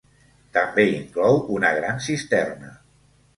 També 0.55 0.85
inclou 0.93 1.37
una 1.59 1.71
gran 1.81 2.01
cisterna. 2.07 2.73